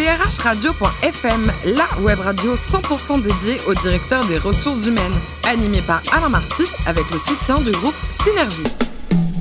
drhradio.fm, 0.00 1.52
la 1.76 2.00
web 2.00 2.20
radio 2.20 2.56
100% 2.56 3.22
dédiée 3.22 3.58
au 3.66 3.74
directeur 3.74 4.24
des 4.24 4.38
ressources 4.38 4.86
humaines, 4.86 5.12
animée 5.44 5.82
par 5.82 6.02
Alain 6.12 6.30
Marty 6.30 6.64
avec 6.86 7.04
le 7.10 7.18
soutien 7.18 7.60
du 7.60 7.70
groupe 7.72 7.94
Synergie. 8.10 8.64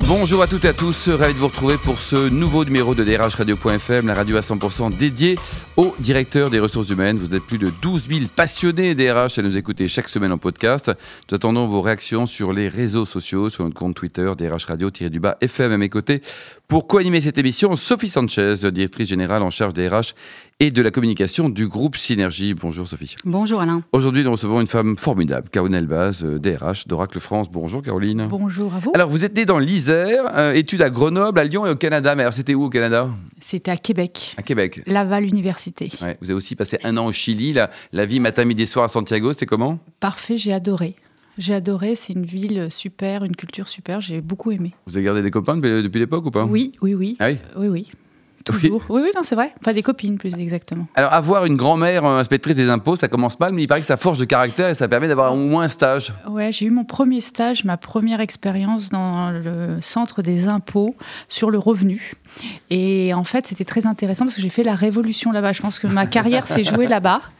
Bonjour 0.05 0.41
à 0.41 0.47
toutes 0.47 0.65
et 0.65 0.69
à 0.69 0.73
tous, 0.73 1.07
ravi 1.07 1.35
de 1.35 1.39
vous 1.39 1.47
retrouver 1.47 1.77
pour 1.77 2.01
ce 2.01 2.29
nouveau 2.29 2.65
numéro 2.65 2.95
de 2.95 3.03
DRH 3.03 3.35
Radio.fm, 3.35 4.07
la 4.07 4.15
radio 4.15 4.37
à 4.37 4.39
100% 4.39 4.97
dédiée 4.97 5.37
au 5.77 5.95
directeur 5.99 6.49
des 6.49 6.59
ressources 6.59 6.89
humaines. 6.89 7.19
Vous 7.19 7.35
êtes 7.35 7.43
plus 7.43 7.59
de 7.59 7.71
12 7.81 8.07
000 8.09 8.21
passionnés 8.35 8.95
DRH 8.95 9.37
à 9.37 9.43
nous 9.43 9.55
écouter 9.55 9.87
chaque 9.87 10.09
semaine 10.09 10.31
en 10.31 10.39
podcast. 10.39 10.91
Nous 11.29 11.35
attendons 11.35 11.67
vos 11.67 11.81
réactions 11.81 12.25
sur 12.25 12.53
les 12.53 12.69
réseaux 12.69 13.05
sociaux, 13.05 13.49
sur 13.49 13.63
notre 13.63 13.75
compte 13.75 13.95
Twitter, 13.95 14.31
DRH 14.35 14.65
Radio-du-bas 14.65 15.37
FM 15.41 15.71
à 15.71 15.77
mes 15.77 15.89
côtés. 15.89 16.23
Pour 16.67 16.87
co-animer 16.87 17.21
cette 17.21 17.37
émission, 17.37 17.75
Sophie 17.75 18.09
Sanchez, 18.09 18.55
directrice 18.71 19.09
générale 19.09 19.43
en 19.43 19.51
charge 19.51 19.75
des 19.75 19.87
RH 19.87 20.15
et 20.61 20.71
de 20.71 20.81
la 20.81 20.91
communication 20.91 21.47
du 21.47 21.67
groupe 21.67 21.95
Synergie. 21.95 22.53
Bonjour 22.53 22.85
Sophie. 22.85 23.15
Bonjour 23.23 23.61
Alain. 23.61 23.81
Aujourd'hui, 23.93 24.23
nous 24.25 24.31
recevons 24.31 24.59
une 24.59 24.67
femme 24.67 24.97
formidable, 24.97 25.47
Caroline 25.49 25.75
Elbaz, 25.75 26.21
DRH 26.23 26.85
d'Oracle 26.85 27.21
France. 27.21 27.49
Bonjour 27.49 27.81
Caroline. 27.81 28.27
Bonjour 28.29 28.75
à 28.75 28.79
vous. 28.79 28.91
Alors, 28.93 29.09
vous 29.09 29.23
êtes 29.23 29.35
née 29.37 29.45
dans 29.45 29.57
l'Isère, 29.57 30.25
euh, 30.35 30.53
études 30.53 30.81
à 30.81 30.89
Grenoble, 30.89 31.39
à 31.39 31.45
Lyon 31.45 31.65
et 31.65 31.69
au 31.69 31.75
Canada. 31.77 32.13
Mais 32.15 32.23
alors, 32.23 32.33
c'était 32.33 32.55
où 32.55 32.63
au 32.65 32.69
Canada? 32.69 33.07
C'était 33.39 33.71
à 33.71 33.77
Québec. 33.77 34.35
À 34.37 34.43
Québec. 34.43 34.81
Laval 34.85 35.23
Université. 35.23 35.89
Ouais, 36.01 36.17
vous 36.19 36.29
avez 36.29 36.35
aussi 36.37 36.57
passé 36.57 36.77
un 36.83 36.97
an 36.97 37.05
au 37.05 37.13
Chili. 37.13 37.53
La, 37.53 37.69
la 37.93 38.05
vie 38.05 38.19
matin, 38.19 38.43
midi, 38.43 38.67
soir 38.67 38.83
à 38.83 38.89
Santiago, 38.89 39.31
c'était 39.31 39.45
comment? 39.45 39.79
Parfait, 40.01 40.37
j'ai 40.37 40.51
adoré. 40.51 40.95
J'ai 41.37 41.53
adoré, 41.53 41.95
c'est 41.95 42.11
une 42.11 42.25
ville 42.25 42.67
super, 42.69 43.23
une 43.23 43.33
culture 43.33 43.69
super, 43.69 44.01
j'ai 44.01 44.19
beaucoup 44.19 44.51
aimé. 44.51 44.73
Vous 44.87 44.97
avez 44.97 45.05
gardé 45.05 45.21
des 45.21 45.31
copains 45.31 45.55
depuis, 45.55 45.81
depuis 45.81 45.99
l'époque 45.99 46.25
ou 46.25 46.31
pas? 46.31 46.43
Oui, 46.43 46.73
oui, 46.81 46.95
oui. 46.95 47.15
Ah 47.19 47.29
oui? 47.29 47.37
Oui, 47.55 47.67
oui. 47.69 47.87
Toujours. 48.45 48.83
Oui, 48.89 49.01
oui, 49.03 49.09
non, 49.15 49.21
c'est 49.23 49.35
vrai. 49.35 49.53
Enfin, 49.61 49.73
des 49.73 49.83
copines, 49.83 50.17
plus 50.17 50.33
exactement. 50.33 50.87
Alors, 50.95 51.13
avoir 51.13 51.45
une 51.45 51.55
grand-mère 51.55 52.05
euh, 52.05 52.19
inspectrice 52.19 52.55
des 52.55 52.69
impôts, 52.69 52.95
ça 52.95 53.07
commence 53.07 53.39
mal, 53.39 53.53
mais 53.53 53.63
il 53.63 53.67
paraît 53.67 53.81
que 53.81 53.85
ça 53.85 53.97
forge 53.97 54.19
de 54.19 54.25
caractère 54.25 54.69
et 54.69 54.73
ça 54.73 54.87
permet 54.87 55.07
d'avoir 55.07 55.33
au 55.33 55.37
moins 55.37 55.63
un 55.63 55.69
stage. 55.69 56.13
Ouais, 56.27 56.51
j'ai 56.51 56.65
eu 56.65 56.71
mon 56.71 56.85
premier 56.85 57.21
stage, 57.21 57.63
ma 57.65 57.77
première 57.77 58.21
expérience 58.21 58.89
dans 58.89 59.31
le 59.31 59.81
centre 59.81 60.21
des 60.21 60.47
impôts 60.47 60.95
sur 61.27 61.51
le 61.51 61.57
revenu. 61.57 62.13
Et 62.69 63.13
en 63.13 63.23
fait, 63.23 63.47
c'était 63.47 63.65
très 63.65 63.85
intéressant 63.85 64.25
parce 64.25 64.35
que 64.35 64.41
j'ai 64.41 64.49
fait 64.49 64.63
la 64.63 64.75
révolution 64.75 65.31
là-bas. 65.31 65.53
Je 65.53 65.61
pense 65.61 65.79
que 65.79 65.87
ma 65.87 66.05
carrière 66.05 66.47
s'est 66.47 66.63
jouée 66.63 66.87
là-bas. 66.87 67.21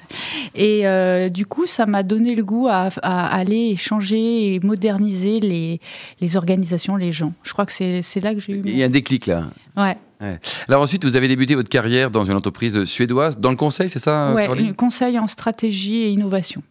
Et 0.56 0.88
euh, 0.88 1.30
du 1.30 1.46
coup, 1.46 1.66
ça 1.66 1.86
m'a 1.86 2.04
donné 2.04 2.36
le 2.36 2.44
goût 2.44 2.68
à, 2.68 2.90
à, 3.02 3.36
aller 3.36 3.76
changer 3.76 4.56
et 4.56 4.60
moderniser 4.60 5.40
les, 5.40 5.80
les 6.22 6.38
organisations, 6.38 6.96
les 6.96 7.12
gens. 7.12 7.34
Je 7.44 7.54
crois 7.54 7.66
que 7.66 7.72
c'est 7.72 8.22
là 8.22 8.34
que 8.34 8.40
j'ai 8.40 8.54
eu. 8.54 8.62
Il 8.66 8.78
y 8.78 8.84
a 8.84 8.86
un 8.86 8.90
déclic 8.90 9.26
là. 9.28 9.46
Ouais. 9.78 9.98
Ouais. 10.22 10.38
Alors 10.68 10.82
ensuite, 10.82 11.06
vous 11.06 11.16
avez 11.16 11.30
débuté 11.30 11.56
votre 11.56 11.70
carrière 11.70 12.12
dans 12.12 12.26
une 12.26 12.36
entreprise 12.36 12.84
suédoise, 12.84 13.38
dans 13.38 13.52
le 13.52 13.56
conseil, 13.56 13.90
c'est 13.90 14.00
ça 14.00 14.34
Oui, 14.36 14.44
Caroline 14.44 14.74
conseil 14.74 15.18
en 15.18 15.28
stratégie 15.28 16.02
et 16.02 16.10
innovation. 16.10 16.62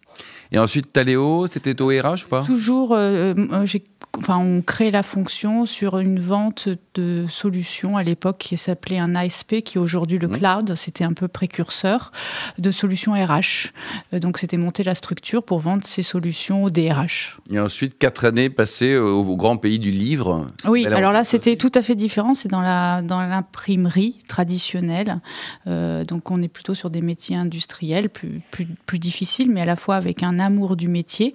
Et 0.53 0.59
ensuite, 0.59 0.93
Taléo, 0.93 1.47
c'était 1.51 1.81
au 1.81 1.89
RH 1.89 2.25
ou 2.27 2.29
pas? 2.29 2.43
Toujours, 2.43 2.95
euh, 2.95 3.35
j'ai 3.65 3.85
Enfin, 4.17 4.39
on 4.39 4.63
crée 4.63 4.91
la 4.91 5.03
fonction 5.03 5.67
sur 5.67 5.99
une 5.99 6.19
vente 6.19 6.69
de 6.95 7.27
solutions 7.29 7.97
à 7.97 8.03
l'époque 8.03 8.39
qui 8.39 8.57
s'appelait 8.57 8.99
un 8.99 9.15
ASP, 9.15 9.63
qui 9.63 9.79
est 9.79 9.81
aujourd'hui 9.81 10.19
le 10.19 10.29
Mmh. 10.29 10.39
cloud. 10.39 10.75
C'était 10.75 11.05
un 11.05 11.13
peu 11.13 11.29
précurseur 11.29 12.11
de 12.59 12.71
solutions 12.71 13.13
RH. 13.13 13.73
Euh, 14.13 14.19
Donc, 14.19 14.39
c'était 14.39 14.57
monter 14.57 14.83
la 14.83 14.95
structure 14.95 15.43
pour 15.43 15.61
vendre 15.61 15.87
ces 15.87 16.03
solutions 16.03 16.65
au 16.65 16.71
DRH. 16.71 17.39
Et 17.51 17.61
ensuite, 17.61 17.99
quatre 17.99 18.25
années 18.25 18.51
passées 18.51 18.97
au, 18.97 19.37
grand 19.37 19.57
pays 19.57 19.79
du 19.79 19.91
livre. 19.91 20.51
Oui, 20.67 20.87
alors 20.87 21.13
là, 21.13 21.25
c'était 21.25 21.57
tout 21.57 21.73
à 21.75 21.83
fait 21.83 21.95
différent. 21.95 22.35
C'est 22.35 22.49
dans 22.49 22.61
la 22.61 23.03
dans 23.03 23.21
l'imprimerie 23.21 24.19
traditionnelle. 24.27 25.21
Euh, 25.67 26.05
donc, 26.05 26.31
on 26.31 26.43
est 26.43 26.49
plutôt 26.49 26.75
sur 26.75 26.91
des 26.91 27.03
métiers 27.03 27.37
industriels, 27.37 28.09
plus, 28.09 28.41
plus, 28.51 28.67
plus 28.87 28.99
difficiles, 28.99 29.51
mais 29.51 29.61
à 29.61 29.65
la 29.65 29.77
fois 29.77 29.97
avec 29.97 30.23
un 30.23 30.39
amour 30.39 30.77
du 30.77 30.89
métier 30.89 31.35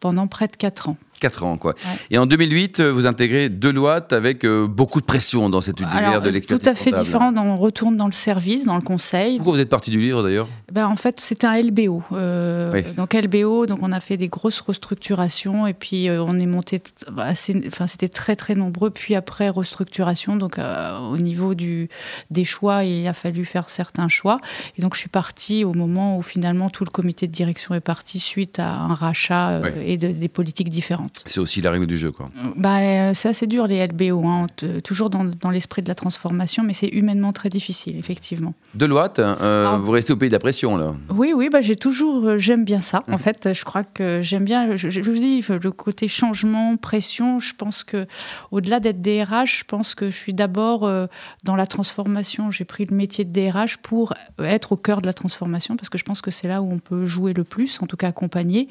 pendant 0.00 0.26
près 0.26 0.48
de 0.48 0.56
quatre 0.56 0.88
ans. 0.88 0.96
4 1.20 1.44
ans, 1.44 1.56
quoi. 1.56 1.72
Ouais. 1.72 1.98
Et 2.10 2.18
en 2.18 2.26
2008, 2.26 2.80
euh, 2.80 2.92
vous 2.92 3.06
intégrez 3.06 3.48
Deloitte 3.48 4.12
avec 4.12 4.44
euh, 4.44 4.66
beaucoup 4.66 5.00
de 5.00 5.06
pression 5.06 5.48
dans 5.50 5.60
cet 5.60 5.80
univers 5.80 5.96
Alors, 6.08 6.20
de 6.22 6.28
euh, 6.28 6.32
l'expertise 6.32 6.64
tout 6.64 6.70
à 6.70 6.74
fait 6.74 6.90
comptable. 6.90 7.04
différent. 7.06 7.32
On 7.36 7.56
retourne 7.56 7.96
dans 7.96 8.06
le 8.06 8.12
service, 8.12 8.64
dans 8.64 8.76
le 8.76 8.82
conseil. 8.82 9.36
Pourquoi 9.36 9.54
vous 9.54 9.60
êtes 9.60 9.68
parti 9.70 9.90
du 9.90 10.00
livre 10.00 10.22
d'ailleurs? 10.22 10.48
Ben, 10.72 10.86
en 10.86 10.96
fait, 10.96 11.20
c'était 11.20 11.46
un 11.46 11.60
LBO. 11.60 12.02
Euh, 12.12 12.72
Oui. 12.74 12.82
Donc 12.96 13.14
LBO, 13.14 13.66
donc 13.66 13.78
on 13.82 13.92
a 13.92 14.00
fait 14.00 14.16
des 14.16 14.28
grosses 14.28 14.60
restructurations 14.60 15.66
et 15.66 15.74
puis 15.74 16.08
euh, 16.08 16.22
on 16.22 16.38
est 16.38 16.46
monté 16.46 16.82
assez, 17.18 17.60
enfin 17.66 17.86
c'était 17.86 18.08
très 18.08 18.36
très 18.36 18.54
nombreux. 18.54 18.90
Puis 18.90 19.14
après 19.14 19.48
restructuration, 19.48 20.36
donc 20.36 20.58
euh, 20.58 20.98
au 20.98 21.16
niveau 21.18 21.54
du 21.54 21.88
des 22.30 22.44
choix, 22.44 22.84
il 22.84 23.06
a 23.06 23.14
fallu 23.14 23.44
faire 23.44 23.70
certains 23.70 24.08
choix. 24.08 24.40
Et 24.78 24.82
donc 24.82 24.94
je 24.94 25.00
suis 25.00 25.08
partie 25.08 25.64
au 25.64 25.74
moment 25.74 26.16
où 26.16 26.22
finalement 26.22 26.70
tout 26.70 26.84
le 26.84 26.90
comité 26.90 27.26
de 27.26 27.32
direction 27.32 27.74
est 27.74 27.80
parti 27.80 28.18
suite 28.20 28.58
à 28.58 28.72
un 28.74 28.94
rachat 28.94 29.50
euh, 29.50 29.62
Oui. 29.76 29.82
et 29.86 29.96
de- 29.98 30.08
des 30.08 30.28
politiques 30.28 30.68
différentes. 30.70 31.03
C'est 31.26 31.40
aussi 31.40 31.60
la 31.60 31.70
règle 31.70 31.86
du 31.86 31.96
jeu, 31.96 32.10
quoi. 32.12 32.26
Bah, 32.56 32.78
euh, 32.78 33.12
c'est 33.14 33.28
assez 33.28 33.46
dur 33.46 33.66
les 33.66 33.86
LBO, 33.86 34.24
hein, 34.26 34.46
toujours 34.82 35.10
dans, 35.10 35.24
dans 35.24 35.50
l'esprit 35.50 35.82
de 35.82 35.88
la 35.88 35.94
transformation, 35.94 36.62
mais 36.62 36.72
c'est 36.74 36.88
humainement 36.88 37.32
très 37.32 37.48
difficile, 37.48 37.96
effectivement. 37.98 38.54
Deloitte, 38.74 39.18
euh, 39.18 39.66
Ah. 39.68 39.78
vous 39.78 39.90
restez 39.90 40.12
au 40.12 40.16
pays 40.16 40.28
de 40.28 40.34
la 40.34 40.38
pression, 40.38 40.76
là. 40.76 40.94
Oui, 41.10 41.32
oui, 41.34 41.48
bah, 41.50 41.60
j'ai 41.60 41.76
toujours, 41.76 42.24
euh, 42.26 42.38
j'aime 42.38 42.64
bien 42.64 42.80
ça. 42.80 43.02
Mhm. 43.08 43.14
En 43.14 43.18
fait, 43.18 43.52
je 43.52 43.64
crois 43.64 43.84
que 43.84 44.20
j'aime 44.22 44.44
bien. 44.44 44.76
Je, 44.76 44.90
je 44.90 45.00
vous 45.00 45.12
dis, 45.14 45.42
le 45.48 45.70
côté 45.72 46.08
changement, 46.08 46.76
pression. 46.76 47.38
Je 47.40 47.54
pense 47.54 47.84
que, 47.84 48.06
au-delà 48.50 48.80
d'être 48.80 49.00
DRH, 49.00 49.60
je 49.60 49.64
pense 49.64 49.94
que 49.94 50.10
je 50.10 50.16
suis 50.16 50.34
d'abord 50.34 50.84
euh, 50.84 51.06
dans 51.44 51.56
la 51.56 51.66
transformation. 51.66 52.50
J'ai 52.50 52.64
pris 52.64 52.84
le 52.86 52.94
métier 52.96 53.24
de 53.24 53.32
DRH 53.32 53.76
pour 53.78 54.14
être 54.38 54.72
au 54.72 54.76
cœur 54.76 55.00
de 55.00 55.06
la 55.06 55.12
transformation 55.12 55.76
parce 55.76 55.88
que 55.88 55.98
je 55.98 56.04
pense 56.04 56.20
que 56.20 56.30
c'est 56.30 56.48
là 56.48 56.62
où 56.62 56.70
on 56.72 56.78
peut 56.78 57.06
jouer 57.06 57.32
le 57.32 57.44
plus, 57.44 57.80
en 57.82 57.86
tout 57.86 57.96
cas 57.96 58.08
accompagner. 58.08 58.68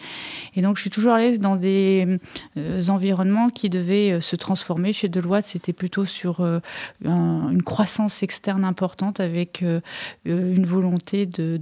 Et 0.56 0.62
donc, 0.62 0.78
je 0.78 0.82
suis 0.82 0.90
toujours 0.90 1.14
allée 1.14 1.38
dans 1.38 1.56
des 1.56 2.06
euh, 2.08 2.18
environnements 2.90 3.50
qui 3.50 3.70
devaient 3.70 4.14
euh, 4.14 4.22
se 4.22 4.36
transformer. 4.36 4.94
Chez 4.94 5.10
Deloitte, 5.10 5.46
c'était 5.46 5.74
plutôt 5.74 6.06
sur 6.06 6.42
euh, 6.42 6.60
un- 7.06 7.50
une 7.52 7.64
croissance 7.64 8.24
externe 8.24 8.64
importante 8.66 9.20
avec 9.20 9.64
euh, 9.64 9.80
euh, 10.28 10.56
une 10.56 10.66
volonté 10.66 11.26
de, 11.26 11.58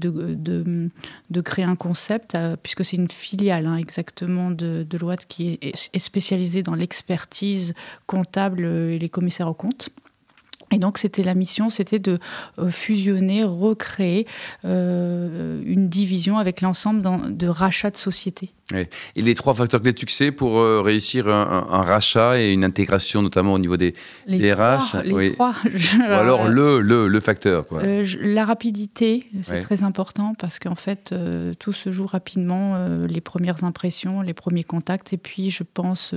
créer 1.44 1.66
un 1.66 1.75
concept, 1.75 2.35
euh, 2.35 2.55
puisque 2.61 2.85
c'est 2.85 2.97
une 2.97 3.09
filiale 3.09 3.66
hein, 3.66 3.77
exactement 3.77 4.51
de, 4.51 4.83
de 4.83 4.83
Deloitte 4.83 5.25
qui 5.27 5.59
est, 5.61 5.97
spécialisée 5.97 6.63
dans 6.63 6.75
l'expertise 6.75 7.73
comptable 8.05 8.63
euh, 8.63 8.91
et 8.91 8.99
les 8.99 9.09
commissaires 9.09 9.47
aux 9.47 9.53
comptes. 9.53 9.89
Et 10.74 10.80
donc, 10.80 10.98
c'était 10.98 11.24
la 11.24 11.36
mission, 11.36 11.70
c'était 11.70 12.00
de 12.00 12.18
euh, 12.59 12.70
fusionner, 12.70 13.44
recréer 13.44 14.26
euh, 14.66 15.62
une 15.66 15.90
division 15.90 16.38
avec 16.38 16.62
l'ensemble 16.62 17.02
de 17.38 17.48
rachats 17.48 17.92
de 17.92 17.98
sociétés. 17.98 18.52
Et 19.18 19.22
les 19.22 19.34
trois 19.36 19.54
facteurs 19.54 19.82
clés 19.82 19.92
de 19.92 20.00
succès 20.00 20.32
pour 20.32 20.58
euh, 20.59 20.82
réussir 20.82 21.28
un, 21.28 21.42
un- 21.70 21.74
un 21.74 21.82
rachat 21.82 22.40
et 22.40 22.54
une 22.54 22.64
intégration, 22.64 23.22
notamment 23.22 23.52
au 23.52 23.59
niveau 23.59 23.76
des. 23.76 23.94
Les 24.28 24.52
trois, 24.52 24.78
RH, 24.78 25.04
les 25.04 25.14
oui. 25.14 25.34
trois. 25.34 25.54
je- 25.74 25.98
Ou 25.98 26.04
alors 26.04 26.48
le, 26.48 26.80
le, 26.80 27.09
le 27.09 27.20
facteur, 27.20 27.68
quoi. 27.68 27.82
Euh, 27.84 28.06
je- 28.06 28.18
la 28.20 28.46
rapidité, 28.46 29.26
c'est 29.42 29.59
très 29.59 29.84
important 29.84 30.36
parce 30.40 30.58
qu'en 30.58 30.76
fait, 30.76 31.09
euh, 31.12 31.53
tout 31.59 31.74
se 31.74 31.92
joue 31.92 32.06
rapidement, 32.06 32.78
les 33.09 33.20
premières 33.20 33.66
impressions, 33.66 34.22
les 34.22 34.34
premiers 34.34 34.64
contacts, 34.64 35.12
et 35.12 35.18
puis 35.18 35.52
je 35.52 35.64
pense 35.64 36.14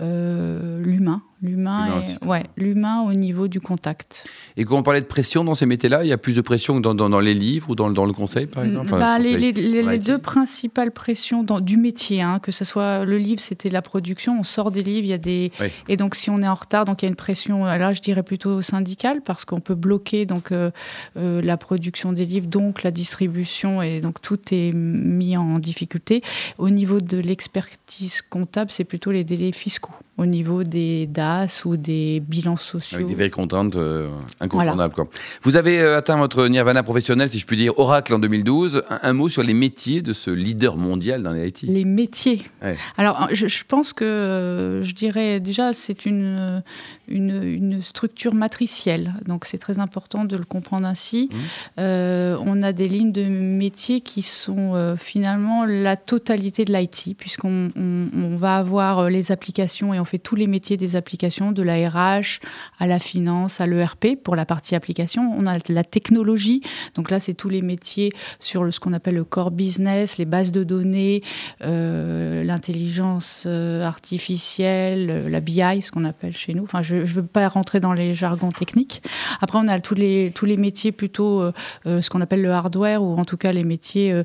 l'humain. 0.00 1.20
L'humain 1.42 2.00
est- 2.00 2.24
ouais, 2.24 2.44
l'humain 2.56 3.02
au 3.02 3.12
niveau 3.12 3.46
du 3.46 3.60
contact. 3.60 4.24
Et 4.56 4.64
quand 4.64 4.78
on 4.78 4.82
parlait 4.82 5.02
de 5.02 5.06
pression 5.06 5.44
dans 5.44 5.54
ces 5.54 5.66
métiers-là, 5.66 6.02
il 6.02 6.08
y 6.08 6.12
a 6.12 6.16
plus 6.16 6.36
de 6.36 6.40
pression 6.40 6.76
que 6.76 6.80
dans, 6.80 6.94
dans, 6.94 7.10
dans 7.10 7.20
les 7.20 7.34
livres 7.34 7.68
ou 7.70 7.74
dans, 7.74 7.90
dans 7.90 8.06
le 8.06 8.14
conseil, 8.14 8.46
par 8.46 8.64
exemple? 8.64 8.90
Bah, 8.92 9.18
le 9.18 9.36
les, 9.36 9.52
conseil. 9.52 10.00
deux 10.00 10.16
principales 10.18 10.92
pressions 10.92 11.42
dans, 11.42 11.60
du 11.60 11.76
métier, 11.76 12.22
hein, 12.22 12.38
que 12.38 12.52
ce 12.52 12.64
soit 12.64 13.04
le 13.04 13.18
livre, 13.18 13.40
c'était 13.42 13.68
la 13.68 13.82
production, 13.82 14.40
on 14.40 14.44
sort 14.44 14.70
des 14.70 14.82
livres, 14.82 15.04
il 15.06 15.10
y 15.10 15.12
a 15.12 15.18
des 15.18 15.52
Oui. 15.60 15.66
et 15.88 15.98
donc 15.98 16.14
si 16.14 16.30
on 16.30 16.40
est 16.40 16.48
en 16.48 16.54
retard, 16.54 16.86
donc 16.86 17.02
il 17.02 17.04
y 17.04 17.08
a 17.08 17.10
une 17.10 17.16
pression. 17.16 17.66
euh, 17.66 17.76
Là, 17.76 17.92
je 17.92 18.00
dirais 18.00 18.22
plutôt 18.22 18.62
syndicale 18.62 19.20
parce 19.22 19.44
qu'on 19.44 19.60
peut 19.60 19.74
bloquer 19.74 20.24
donc 20.24 20.52
euh, 20.52 20.70
euh, 21.18 21.42
la 21.42 21.58
production 21.58 22.12
des 22.12 22.24
livres, 22.24 22.46
donc 22.46 22.82
la 22.82 22.90
distribution 22.90 23.82
et 23.82 24.00
donc 24.00 24.22
tout 24.22 24.38
est 24.52 24.72
mis 24.72 25.36
en 25.36 25.58
difficulté. 25.58 26.22
Au 26.56 26.70
niveau 26.70 27.00
de 27.00 27.18
l'expertise 27.18 28.22
comptable, 28.22 28.70
c'est 28.70 28.84
plutôt 28.84 29.10
les 29.10 29.22
délais 29.24 29.52
fiscaux. 29.52 29.92
Au 30.18 30.24
niveau 30.24 30.64
des 30.64 31.06
DAS 31.06 31.64
ou 31.66 31.76
des 31.76 32.20
bilans 32.20 32.56
sociaux. 32.56 32.96
Avec 32.96 33.08
des 33.08 33.14
vieilles 33.14 33.30
contraintes 33.30 33.76
euh, 33.76 34.08
incontournables. 34.40 34.94
Quoi. 34.94 35.08
Vous 35.42 35.56
avez 35.56 35.78
euh, 35.78 35.98
atteint 35.98 36.16
votre 36.16 36.48
nirvana 36.48 36.82
professionnel, 36.82 37.28
si 37.28 37.38
je 37.38 37.44
puis 37.44 37.58
dire, 37.58 37.78
Oracle 37.78 38.14
en 38.14 38.18
2012. 38.18 38.82
Un, 38.88 39.00
un 39.02 39.12
mot 39.12 39.28
sur 39.28 39.42
les 39.42 39.52
métiers 39.52 40.00
de 40.00 40.14
ce 40.14 40.30
leader 40.30 40.78
mondial 40.78 41.22
dans 41.22 41.32
les 41.32 41.48
IT. 41.48 41.62
Les 41.62 41.84
métiers. 41.84 42.42
Ouais. 42.62 42.76
Alors, 42.96 43.28
je, 43.32 43.46
je 43.46 43.64
pense 43.68 43.92
que, 43.92 44.80
je 44.82 44.92
dirais 44.94 45.38
déjà, 45.40 45.74
c'est 45.74 46.06
une, 46.06 46.62
une, 47.08 47.42
une 47.42 47.82
structure 47.82 48.34
matricielle. 48.34 49.14
Donc, 49.26 49.44
c'est 49.44 49.58
très 49.58 49.78
important 49.78 50.24
de 50.24 50.36
le 50.36 50.44
comprendre 50.44 50.86
ainsi. 50.86 51.28
Mmh. 51.30 51.36
Euh, 51.78 52.38
on 52.40 52.62
a 52.62 52.72
des 52.72 52.88
lignes 52.88 53.12
de 53.12 53.24
métiers 53.24 54.00
qui 54.00 54.22
sont 54.22 54.74
euh, 54.74 54.96
finalement 54.96 55.66
la 55.66 55.96
totalité 55.96 56.64
de 56.64 56.72
l'IT, 56.72 57.16
puisqu'on 57.18 57.68
on, 57.76 58.08
on 58.14 58.36
va 58.36 58.56
avoir 58.56 59.10
les 59.10 59.30
applications 59.30 59.92
et 59.92 60.00
on 60.00 60.05
fait 60.06 60.18
tous 60.18 60.36
les 60.36 60.46
métiers 60.46 60.76
des 60.76 60.96
applications, 60.96 61.52
de 61.52 61.62
la 61.62 61.88
RH 61.88 62.40
à 62.78 62.86
la 62.86 62.98
finance, 62.98 63.60
à 63.60 63.66
l'ERP 63.66 64.16
pour 64.22 64.36
la 64.36 64.46
partie 64.46 64.74
application. 64.74 65.34
On 65.36 65.46
a 65.46 65.58
la 65.68 65.84
technologie, 65.84 66.62
donc 66.94 67.10
là 67.10 67.20
c'est 67.20 67.34
tous 67.34 67.48
les 67.48 67.62
métiers 67.62 68.12
sur 68.40 68.72
ce 68.72 68.80
qu'on 68.80 68.92
appelle 68.92 69.16
le 69.16 69.24
core 69.24 69.50
business, 69.50 70.18
les 70.18 70.24
bases 70.24 70.52
de 70.52 70.64
données, 70.64 71.22
euh, 71.62 72.44
l'intelligence 72.44 73.44
euh, 73.46 73.82
artificielle, 73.82 75.10
euh, 75.10 75.28
la 75.28 75.40
BI, 75.40 75.82
ce 75.82 75.90
qu'on 75.90 76.04
appelle 76.04 76.36
chez 76.36 76.54
nous. 76.54 76.64
Enfin, 76.64 76.82
je 76.82 76.96
ne 76.96 77.04
veux 77.04 77.22
pas 77.22 77.48
rentrer 77.48 77.80
dans 77.80 77.92
les 77.92 78.14
jargons 78.14 78.52
techniques. 78.52 79.02
Après, 79.40 79.58
on 79.58 79.68
a 79.68 79.80
tous 79.80 79.94
les, 79.94 80.32
tous 80.34 80.46
les 80.46 80.56
métiers 80.56 80.92
plutôt, 80.92 81.50
ce 81.84 82.10
qu'on 82.10 82.20
appelle 82.20 82.42
le 82.42 82.50
hardware, 82.50 83.02
ou 83.02 83.16
en 83.18 83.24
tout 83.24 83.36
cas 83.36 83.52
les 83.52 83.64
métiers 83.64 84.22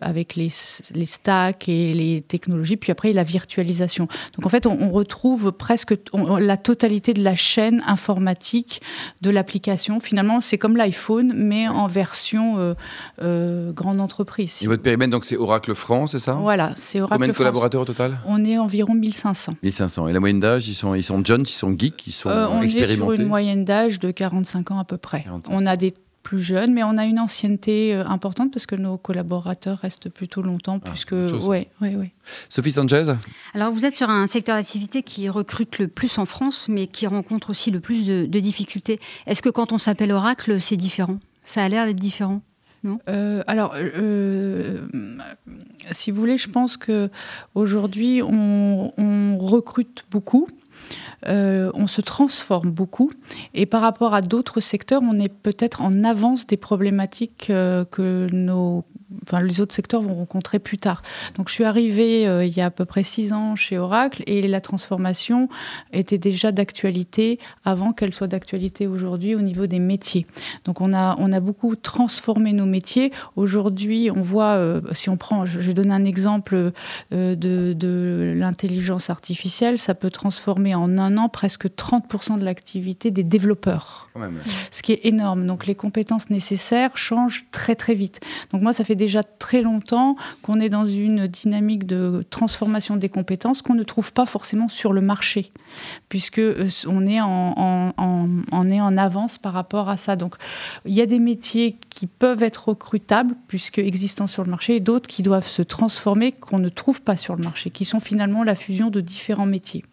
avec 0.00 0.36
les, 0.36 0.50
les 0.94 1.06
stacks 1.06 1.68
et 1.68 1.92
les 1.92 2.22
technologies. 2.22 2.76
Puis 2.76 2.92
après, 2.92 3.12
la 3.12 3.22
virtualisation. 3.22 4.08
Donc 4.36 4.46
en 4.46 4.48
fait, 4.48 4.66
on, 4.66 4.90
retrouve 5.02 5.52
presque 5.52 5.94
la 6.14 6.56
totalité 6.56 7.14
de 7.14 7.22
la 7.22 7.36
chaîne 7.36 7.82
informatique 7.86 8.80
de 9.20 9.30
l'application. 9.30 10.00
Finalement, 10.00 10.40
c'est 10.40 10.58
comme 10.58 10.76
l'iPhone, 10.76 11.32
mais 11.36 11.68
en 11.68 11.86
version 11.86 12.74
grande 13.18 14.00
entreprise. 14.00 14.60
Et 14.62 14.66
votre 14.66 14.82
périmètre, 14.82 15.10
donc 15.10 15.24
c'est 15.24 15.36
Oracle 15.36 15.74
France, 15.74 16.12
c'est 16.12 16.18
ça? 16.18 16.32
Voilà, 16.34 16.72
c'est 16.76 17.00
Oracle 17.00 17.14
Combien 17.14 17.28
de 17.28 17.36
collaborateurs 17.36 17.82
au 17.82 17.84
total? 17.84 18.18
On 18.26 18.44
est 18.44 18.58
environ 18.58 18.94
1500. 18.94 19.56
1500. 19.62 20.08
Et 20.08 20.12
la 20.12 20.20
moyenne 20.20 20.40
d'âge, 20.40 20.68
ils 20.68 20.74
sont, 20.74 20.94
ils 20.94 21.02
sont 21.02 21.24
jeunes, 21.24 21.42
ils 21.42 21.46
sont 21.46 21.76
geeks, 21.76 22.06
ils 22.06 22.12
sont 22.12 22.28
euh, 22.28 22.46
on 22.48 22.62
expérimentés 22.62 23.02
On 23.02 23.12
est 23.12 23.16
sur 23.16 23.22
une 23.22 23.28
moyenne 23.28 23.64
d'âge 23.64 23.98
de 23.98 24.10
45 24.10 24.70
ans 24.70 24.78
à 24.78 24.84
peu 24.84 24.96
près. 24.96 25.24
On 25.48 25.66
a 25.66 25.76
des 25.76 25.94
plus 26.22 26.42
jeunes, 26.42 26.72
mais 26.72 26.82
on 26.82 26.96
a 26.96 27.04
une 27.04 27.18
ancienneté 27.18 27.94
euh, 27.94 28.06
importante 28.06 28.52
parce 28.52 28.66
que 28.66 28.74
nos 28.74 28.96
collaborateurs 28.96 29.78
restent 29.78 30.08
plutôt 30.08 30.42
longtemps, 30.42 30.80
ah, 30.84 30.90
puisque 30.90 31.12
ouais, 31.12 31.68
ouais, 31.80 31.96
ouais. 31.96 32.12
Sophie 32.48 32.72
Sanchez. 32.72 33.04
Alors 33.54 33.72
vous 33.72 33.84
êtes 33.84 33.96
sur 33.96 34.10
un 34.10 34.26
secteur 34.26 34.56
d'activité 34.56 35.02
qui 35.02 35.28
recrute 35.28 35.78
le 35.78 35.88
plus 35.88 36.18
en 36.18 36.26
France, 36.26 36.66
mais 36.68 36.86
qui 36.86 37.06
rencontre 37.06 37.50
aussi 37.50 37.70
le 37.70 37.80
plus 37.80 38.06
de, 38.06 38.26
de 38.26 38.40
difficultés. 38.40 39.00
Est-ce 39.26 39.42
que 39.42 39.50
quand 39.50 39.72
on 39.72 39.78
s'appelle 39.78 40.12
Oracle, 40.12 40.60
c'est 40.60 40.76
différent? 40.76 41.18
Ça 41.42 41.64
a 41.64 41.68
l'air 41.68 41.86
d'être 41.86 42.00
différent 42.00 42.40
euh, 43.08 43.42
alors, 43.46 43.74
euh, 43.76 44.80
si 45.90 46.10
vous 46.10 46.20
voulez, 46.20 46.36
je 46.36 46.48
pense 46.48 46.76
que 46.76 47.10
aujourd'hui, 47.54 48.22
on, 48.22 49.38
recrute 49.38 50.04
beaucoup. 50.10 50.48
Euh, 51.28 51.70
on 51.74 51.86
se 51.86 52.00
transforme 52.00 52.70
beaucoup. 52.70 53.12
Et 53.54 53.66
par 53.66 53.82
rapport 53.82 54.14
à 54.14 54.22
d'autres 54.22 54.60
secteurs, 54.60 55.02
on 55.04 55.18
est 55.18 55.32
peut-être 55.32 55.82
en 55.82 56.04
avance 56.04 56.46
des 56.46 56.56
problématiques 56.56 57.46
que 57.46 58.28
nos 58.32 58.84
enfin, 59.22 59.40
les 59.40 59.60
autres 59.60 59.74
secteurs 59.74 60.02
vont 60.02 60.14
rencontrer 60.14 60.58
plus 60.58 60.78
tard. 60.78 61.02
Donc 61.36 61.48
je 61.48 61.54
suis 61.54 61.64
arrivée 61.64 62.26
euh, 62.26 62.44
il 62.44 62.56
y 62.56 62.60
a 62.60 62.66
à 62.66 62.70
peu 62.70 62.84
près 62.84 63.02
six 63.02 63.32
ans 63.32 63.56
chez 63.56 63.78
Oracle 63.78 64.22
et 64.26 64.46
la 64.48 64.60
transformation 64.60 65.48
était 65.92 66.18
déjà 66.18 66.52
d'actualité 66.52 67.38
avant 67.64 67.92
qu'elle 67.92 68.14
soit 68.14 68.26
d'actualité 68.26 68.86
aujourd'hui 68.86 69.34
au 69.34 69.40
niveau 69.40 69.66
des 69.66 69.78
métiers. 69.78 70.26
Donc 70.64 70.80
on 70.80 70.92
a, 70.92 71.16
on 71.18 71.32
a 71.32 71.40
beaucoup 71.40 71.76
transformé 71.76 72.52
nos 72.52 72.66
métiers. 72.66 73.12
Aujourd'hui, 73.36 74.10
on 74.10 74.22
voit, 74.22 74.54
euh, 74.54 74.80
si 74.92 75.08
on 75.08 75.16
prend, 75.16 75.46
je 75.46 75.58
vais 75.58 75.74
donner 75.74 75.94
un 75.94 76.04
exemple 76.04 76.72
euh, 77.12 77.34
de, 77.34 77.72
de 77.72 78.34
l'intelligence 78.36 79.10
artificielle, 79.10 79.78
ça 79.78 79.94
peut 79.94 80.10
transformer 80.10 80.74
en 80.74 80.98
un 80.98 81.16
an 81.16 81.28
presque 81.28 81.66
30% 81.66 82.38
de 82.38 82.44
l'activité 82.44 83.10
des 83.10 83.24
développeurs. 83.24 84.08
Ce 84.70 84.82
qui 84.82 84.92
est 84.92 85.00
énorme. 85.04 85.46
Donc 85.46 85.66
les 85.66 85.74
compétences 85.74 86.30
nécessaires 86.30 86.96
changent 86.96 87.44
très 87.50 87.74
très 87.74 87.94
vite. 87.94 88.20
Donc 88.52 88.62
moi, 88.62 88.72
ça 88.72 88.84
fait 88.84 88.94
déjà 89.02 89.24
très 89.24 89.62
longtemps 89.62 90.14
qu'on 90.42 90.60
est 90.60 90.68
dans 90.68 90.86
une 90.86 91.26
dynamique 91.26 91.86
de 91.86 92.24
transformation 92.30 92.94
des 92.94 93.08
compétences 93.08 93.60
qu'on 93.60 93.74
ne 93.74 93.82
trouve 93.82 94.12
pas 94.12 94.26
forcément 94.26 94.68
sur 94.68 94.92
le 94.92 95.00
marché, 95.00 95.52
puisque 96.08 96.38
euh, 96.38 96.68
on 96.86 97.04
est 97.06 97.20
en, 97.20 98.96
avance 98.96 99.38
par 99.38 99.54
rapport 99.54 99.88
à 99.88 99.96
ça. 99.96 100.14
Donc, 100.14 100.36
il 100.84 100.94
y 100.94 101.00
a 101.00 101.06
des 101.06 101.18
métiers 101.18 101.78
qui 101.90 102.06
peuvent 102.06 102.42
être 102.42 102.68
recrutables, 102.68 103.34
puisque 103.48 103.78
existants 103.78 104.28
sur 104.28 104.44
le 104.44 104.50
marché, 104.50 104.76
et 104.76 104.80
d'autres 104.80 105.08
qui 105.08 105.22
doivent 105.22 105.48
se 105.48 105.62
transformer, 105.62 106.30
qu'on 106.30 106.58
ne 106.58 106.68
trouve 106.68 107.02
pas 107.02 107.16
sur 107.16 107.34
le 107.34 107.42
marché, 107.42 107.70
qui 107.70 107.84
sont 107.84 108.00
finalement 108.00 108.44
la 108.44 108.54
fusion 108.54 108.90
de 108.90 109.00
différents 109.00 109.46
métiers. 109.46 109.84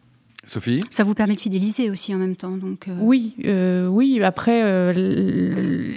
Sophie 0.49 0.81
Ça 0.89 1.03
vous 1.03 1.13
permet 1.13 1.35
de 1.35 1.39
fidéliser 1.39 1.89
aussi 1.89 2.13
en 2.13 2.17
même 2.17 2.35
temps. 2.35 2.57
Donc 2.57 2.87
euh. 2.87 2.97
Oui, 2.99 3.35
euh, 3.45 3.87
oui. 3.87 4.21
Après, 4.23 4.63
euh, 4.63 4.93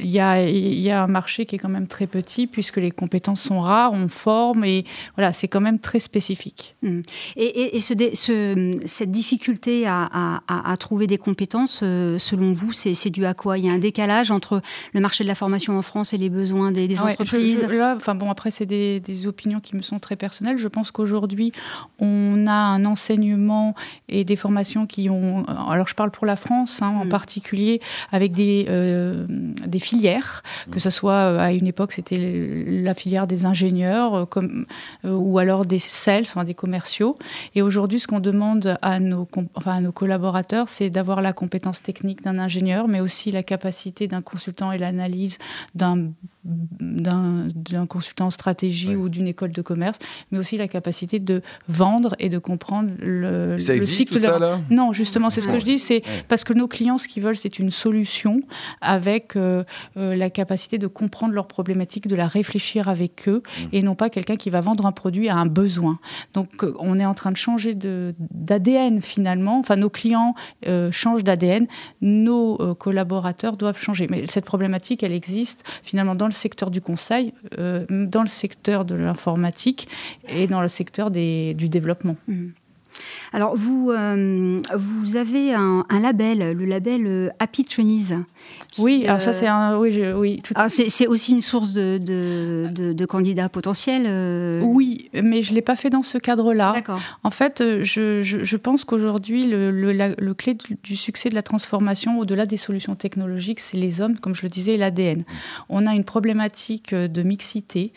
il 0.02 0.10
y, 0.10 0.20
a, 0.20 0.42
y, 0.42 0.90
a, 0.90 1.02
un 1.02 1.06
marché 1.06 1.46
qui 1.46 1.56
est 1.56 1.58
quand 1.58 1.68
même 1.68 1.86
très 1.86 2.06
petit 2.06 2.46
puisque 2.46 2.76
les 2.76 2.90
compétences 2.90 3.40
sont 3.40 3.60
rares, 3.60 3.92
on 3.92 4.08
forme 4.08 4.64
et 4.64 4.84
voilà, 5.16 5.32
c'est 5.32 5.48
quand 5.48 5.60
même 5.60 5.78
très 5.78 6.00
spécifique. 6.00 6.76
Mmh. 6.82 7.00
Et, 7.36 7.76
et, 7.76 7.80
ce, 7.80 7.94
ce, 8.14 8.76
cette 8.84 9.10
difficulté 9.10 9.86
à, 9.86 10.08
à, 10.12 10.72
à, 10.72 10.76
trouver 10.76 11.06
des 11.06 11.18
compétences, 11.18 11.78
selon 11.80 12.52
vous, 12.52 12.72
c'est 12.72 13.10
dû 13.10 13.24
à 13.24 13.34
quoi? 13.34 13.58
Il 13.58 13.64
y 13.64 13.68
a 13.68 13.72
un 13.72 13.78
décalage 13.78 14.30
entre 14.30 14.60
le 14.92 15.00
marché 15.00 15.24
de 15.24 15.28
la 15.28 15.34
formation 15.34 15.76
en 15.78 15.82
France 15.82 16.12
et 16.12 16.18
les 16.18 16.30
besoins 16.30 16.72
des, 16.72 16.98
entreprises? 17.00 17.64
là, 17.64 17.94
enfin 17.96 18.14
bon, 18.14 18.30
après, 18.30 18.50
c'est 18.50 18.66
des, 18.66 19.00
des 19.00 19.26
opinions 19.26 19.60
qui 19.60 19.76
me 19.76 19.82
sont 19.82 19.98
très 19.98 20.16
personnelles. 20.16 20.58
Je 20.58 20.68
pense 20.68 20.90
qu'aujourd'hui, 20.90 21.52
on 21.98 22.46
a 22.46 22.52
un 22.52 22.84
enseignement 22.84 23.74
et 24.08 24.24
des 24.24 24.36
formations 24.42 24.86
qui 24.86 25.08
ont. 25.08 25.44
Alors, 25.44 25.86
je 25.86 25.94
parle 25.94 26.10
pour 26.10 26.26
la 26.26 26.36
France 26.36 26.82
hein, 26.82 26.88
en 26.88 27.04
mm. 27.04 27.08
particulier, 27.08 27.80
avec 28.10 28.32
des, 28.32 28.66
euh, 28.68 29.26
des 29.66 29.78
filières, 29.78 30.42
que 30.70 30.80
ce 30.80 30.90
soit 30.90 31.12
euh, 31.12 31.38
à 31.38 31.52
une 31.52 31.66
époque, 31.66 31.92
c'était 31.92 32.64
la 32.66 32.94
filière 32.94 33.26
des 33.26 33.46
ingénieurs, 33.46 34.14
euh, 34.14 34.26
comme, 34.26 34.66
ou 35.04 35.38
alors 35.38 35.64
des 35.64 35.78
sales, 35.78 36.24
enfin, 36.26 36.44
des 36.44 36.54
commerciaux. 36.54 37.16
Et 37.54 37.62
aujourd'hui, 37.62 38.00
ce 38.00 38.06
qu'on 38.06 38.20
demande 38.20 38.76
à 38.82 38.98
nos, 39.00 39.28
enfin, 39.54 39.76
à 39.76 39.80
nos 39.80 39.92
collaborateurs, 39.92 40.68
c'est 40.68 40.90
d'avoir 40.90 41.22
la 41.22 41.32
compétence 41.32 41.80
technique 41.82 42.22
d'un 42.22 42.38
ingénieur, 42.38 42.88
mais 42.88 43.00
aussi 43.00 43.30
la 43.30 43.42
capacité 43.42 44.08
d'un 44.08 44.22
consultant 44.22 44.72
et 44.72 44.78
l'analyse 44.78 45.38
d'un 45.74 46.10
d'un 46.44 47.86
consultant 47.86 48.26
en 48.26 48.30
stratégie 48.30 48.96
ou 48.96 49.08
d'une 49.08 49.28
école 49.28 49.52
de 49.52 49.62
commerce, 49.62 49.98
mais 50.30 50.38
aussi 50.38 50.56
la 50.56 50.66
capacité 50.66 51.20
de 51.20 51.40
vendre 51.68 52.16
et 52.18 52.28
de 52.28 52.38
comprendre 52.38 52.92
le, 52.98 53.58
cycle 53.58 54.20
de 54.20 54.74
Non, 54.74 54.92
justement, 54.92 55.30
c'est 55.30 55.40
ce 55.40 55.48
que 55.48 55.58
je 55.58 55.64
dis, 55.64 55.78
c'est 55.78 56.02
parce 56.28 56.42
que 56.42 56.52
nos 56.52 56.66
clients, 56.66 56.98
ce 56.98 57.06
qu'ils 57.06 57.22
veulent, 57.22 57.36
c'est 57.36 57.58
une 57.58 57.70
solution 57.70 58.40
avec 58.80 59.36
euh, 59.36 59.62
euh, 59.96 60.16
la 60.16 60.30
capacité 60.30 60.78
de 60.78 60.88
comprendre 60.88 61.32
leurs 61.32 61.46
problématiques, 61.46 62.08
de 62.08 62.16
la 62.16 62.26
réfléchir 62.26 62.88
avec 62.88 63.28
eux, 63.28 63.42
mmh. 63.42 63.62
et 63.72 63.82
non 63.82 63.94
pas 63.94 64.10
quelqu'un 64.10 64.36
qui 64.36 64.50
va 64.50 64.60
vendre 64.60 64.86
un 64.86 64.92
produit 64.92 65.28
à 65.28 65.36
un 65.36 65.46
besoin. 65.46 65.98
Donc, 66.34 66.64
euh, 66.64 66.74
on 66.80 66.98
est 66.98 67.06
en 67.06 67.14
train 67.14 67.30
de 67.30 67.36
changer 67.36 67.74
d'ADN 67.74 69.00
finalement. 69.00 69.60
Enfin, 69.60 69.76
nos 69.76 69.90
clients 69.90 70.34
changent 70.90 71.24
d'ADN, 71.24 71.66
nos 72.00 72.74
collaborateurs 72.74 73.56
doivent 73.56 73.78
changer. 73.78 74.06
Mais 74.10 74.26
cette 74.26 74.44
problématique, 74.44 75.02
elle 75.02 75.12
existe 75.12 75.64
finalement 75.82 76.14
dans 76.14 76.26
le 76.26 76.31
secteur 76.32 76.70
du 76.70 76.80
conseil, 76.80 77.32
dans 77.56 78.22
le 78.22 78.28
secteur 78.28 78.84
de 78.84 78.94
l'informatique 78.94 79.88
et 80.28 80.46
dans 80.46 80.60
le 80.60 80.68
secteur 80.68 81.10
du 81.10 81.68
développement. 81.68 82.16
Mmh. 82.28 82.48
Alors, 83.32 83.56
vous, 83.56 83.90
euh, 83.90 84.58
vous 84.76 85.16
avez 85.16 85.54
un, 85.54 85.84
label, 86.00 86.52
le 86.52 86.64
label 86.66 87.06
euh, 87.06 87.28
Happy 87.38 87.64
Trainees. 87.64 88.24
oui, 88.78 89.06
alors 89.06 89.22
ça, 89.22 89.32
c'est 89.32 89.46
un. 89.46 89.78
Oui, 89.78 90.02
oui 90.14 90.40
tout 90.42 90.52
ah, 90.56 90.68
c'est 90.68 91.06
aussi 91.06 91.32
une 91.32 91.40
source 91.40 91.72
de, 91.72 91.98
de, 91.98 93.06
candidats 93.06 93.48
potentiels 93.48 94.04
euh 94.06 94.60
Oui, 94.62 95.10
mais 95.14 95.42
je 95.42 95.50
ne 95.50 95.56
l'ai 95.56 95.62
pas 95.62 95.76
fait 95.76 95.90
dans 95.90 96.02
ce 96.02 96.18
cadre-là. 96.18 96.72
D'accord. 96.74 97.00
En 97.24 97.30
fait, 97.30 97.62
je, 97.82 98.22
je, 98.22 98.56
pense 98.56 98.84
qu'aujourd'hui, 98.84 99.46
le, 99.46 99.70
le, 99.70 100.34
clé 100.34 100.56
du, 100.82 100.96
succès 100.96 101.30
de 101.30 101.34
la 101.34 101.42
transformation, 101.42 102.18
au-delà 102.18 102.46
des 102.46 102.56
solutions 102.56 102.94
technologiques, 102.94 103.60
c'est 103.60 103.76
les 103.76 104.00
hommes, 104.00 104.18
comme 104.18 104.34
je 104.34 104.42
le 104.42 104.48
disais, 104.48 104.76
l'ADN. 104.76 105.24
On 105.68 105.86
a 105.86 105.94
une 105.94 106.04
problématique 106.04 106.94
de 106.94 107.22
mixité, 107.22 107.92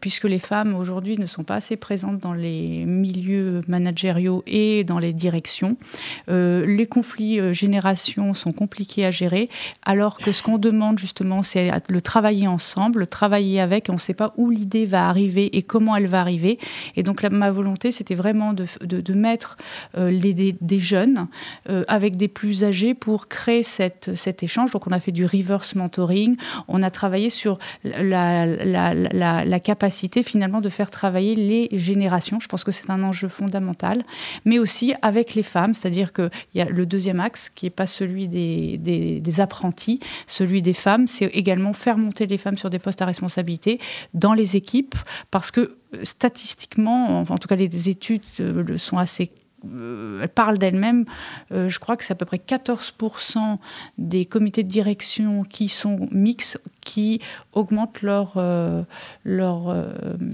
puisque 0.00 0.24
les 0.24 0.38
femmes, 0.38 0.74
aujourd'hui, 0.74 1.18
ne 1.18 1.26
sont 1.26 1.44
pas 1.44 1.56
assez 1.56 1.76
présentes 1.76 2.20
dans 2.20 2.34
les 2.34 2.84
milieux 2.86 3.60
managériaux 3.68 4.05
et 4.46 4.84
dans 4.84 4.98
les 4.98 5.12
directions. 5.12 5.76
Euh, 6.28 6.66
les 6.66 6.86
conflits 6.86 7.40
euh, 7.40 7.52
générations 7.52 8.34
sont 8.34 8.52
compliqués 8.52 9.04
à 9.04 9.10
gérer, 9.10 9.48
alors 9.82 10.18
que 10.18 10.32
ce 10.32 10.42
qu'on 10.42 10.58
demande 10.58 10.98
justement, 10.98 11.42
c'est 11.42 11.70
le 11.88 12.00
travailler 12.00 12.46
ensemble, 12.46 13.00
le 13.00 13.06
travailler 13.06 13.60
avec, 13.60 13.86
on 13.88 13.94
ne 13.94 13.98
sait 13.98 14.14
pas 14.14 14.32
où 14.36 14.50
l'idée 14.50 14.84
va 14.84 15.08
arriver 15.08 15.56
et 15.56 15.62
comment 15.62 15.96
elle 15.96 16.06
va 16.06 16.20
arriver. 16.20 16.58
Et 16.96 17.02
donc 17.02 17.22
ma 17.22 17.50
volonté, 17.50 17.92
c'était 17.92 18.14
vraiment 18.14 18.52
de, 18.52 19.12
mettre 19.12 19.56
euh, 19.96 20.10
les, 20.10 20.34
des, 20.34 20.80
jeunes 20.80 21.26
avec 21.88 22.16
des 22.16 22.28
plus 22.28 22.64
âgés 22.64 22.94
pour 22.94 23.28
créer 23.28 23.62
cet 23.62 24.42
échange. 24.42 24.70
Donc 24.72 24.86
on 24.86 24.92
a 24.92 25.00
fait 25.00 25.12
du 25.12 25.24
reverse 25.24 25.74
mentoring, 25.74 26.36
on 26.68 26.82
a 26.82 26.90
travaillé 26.90 27.30
sur 27.30 27.58
la 27.84 29.60
capacité 29.60 30.22
finalement 30.22 30.60
de 30.60 30.68
faire 30.68 30.90
travailler 30.90 31.34
les 31.34 31.68
générations. 31.72 32.40
Je 32.40 32.48
pense 32.48 32.64
que 32.64 32.72
c'est 32.72 32.90
un 32.90 33.02
enjeu 33.02 33.28
fondamental 33.28 33.95
mais 34.44 34.58
aussi 34.58 34.94
avec 35.02 35.34
les 35.34 35.42
femmes, 35.42 35.74
c'est-à-dire 35.74 36.12
qu'il 36.12 36.30
y 36.54 36.60
a 36.60 36.66
le 36.66 36.86
deuxième 36.86 37.20
axe 37.20 37.48
qui 37.48 37.66
n'est 37.66 37.70
pas 37.70 37.86
celui 37.86 38.28
des, 38.28 39.40
apprentis, 39.40 40.00
celui 40.26 40.62
des 40.62 40.72
femmes, 40.72 41.06
c'est 41.06 41.26
également 41.26 41.72
faire 41.72 41.98
monter 41.98 42.26
les 42.26 42.38
femmes 42.38 42.58
sur 42.58 42.70
des 42.70 42.78
postes 42.78 43.02
à 43.02 43.06
responsabilité 43.06 43.78
dans 44.14 44.34
les 44.34 44.56
équipes, 44.56 44.94
parce 45.30 45.50
que 45.50 45.76
euh, 45.94 46.04
statistiquement, 46.04 47.20
en 47.20 47.38
tout 47.38 47.48
cas 47.48 47.56
les 47.56 47.88
études 47.88 48.22
euh, 48.40 48.62
le 48.62 48.78
sont 48.78 48.98
assez 48.98 49.30
elle 50.22 50.28
parle 50.28 50.58
d'elle-même. 50.58 51.04
je 51.50 51.78
crois 51.78 51.96
que 51.96 52.04
c'est 52.04 52.12
à 52.12 52.16
peu 52.16 52.24
près 52.24 52.38
14% 52.38 53.58
des 53.98 54.24
comités 54.24 54.62
de 54.62 54.68
direction 54.68 55.44
qui 55.44 55.68
sont 55.68 56.08
mixtes 56.10 56.60
qui 56.80 57.20
augmentent 57.52 58.02
leur, 58.02 58.34
leur, 59.24 59.86